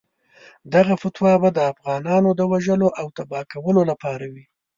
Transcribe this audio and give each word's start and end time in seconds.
دغه 0.73 0.93
فتوا 1.03 1.33
به 1.41 1.49
د 1.53 1.59
افغانانو 1.71 2.29
د 2.35 2.41
وژلو 2.51 2.87
او 2.99 3.07
تباه 3.17 3.45
کولو 3.53 3.81
لپاره 3.91 4.25
وي. 4.33 4.45